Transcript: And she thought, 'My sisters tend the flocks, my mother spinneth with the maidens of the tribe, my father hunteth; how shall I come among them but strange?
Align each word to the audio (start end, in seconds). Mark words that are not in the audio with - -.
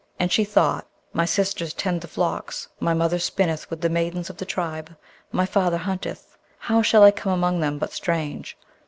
And 0.17 0.31
she 0.31 0.43
thought, 0.43 0.87
'My 1.13 1.25
sisters 1.25 1.75
tend 1.75 2.01
the 2.01 2.07
flocks, 2.07 2.69
my 2.79 2.91
mother 2.91 3.19
spinneth 3.19 3.69
with 3.69 3.81
the 3.81 3.87
maidens 3.87 4.31
of 4.31 4.37
the 4.37 4.45
tribe, 4.45 4.95
my 5.31 5.45
father 5.45 5.77
hunteth; 5.77 6.39
how 6.57 6.81
shall 6.81 7.03
I 7.03 7.11
come 7.11 7.33
among 7.33 7.59
them 7.59 7.77
but 7.77 7.93
strange? 7.93 8.57